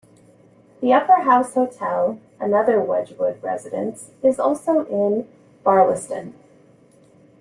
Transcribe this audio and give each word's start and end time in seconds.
The 0.81 0.93
Upper 0.93 1.21
House 1.29 1.53
Hotel, 1.53 2.19
another 2.39 2.79
Wedgwood 2.81 3.43
residence, 3.43 4.09
is 4.23 4.39
also 4.39 4.87
in 4.87 5.29
Barlaston. 5.63 6.33